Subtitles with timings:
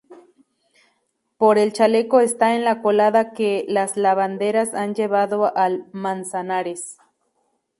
[1.37, 6.97] Pero el chaleco está en la colada que las lavanderas han llevado al Manzanares.